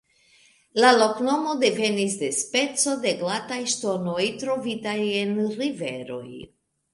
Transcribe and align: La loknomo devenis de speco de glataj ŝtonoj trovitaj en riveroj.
La 0.83 0.93
loknomo 0.93 1.51
devenis 1.63 2.15
de 2.21 2.29
speco 2.37 2.95
de 3.03 3.11
glataj 3.19 3.59
ŝtonoj 3.75 4.25
trovitaj 4.45 4.97
en 5.21 5.37
riveroj. 5.61 6.25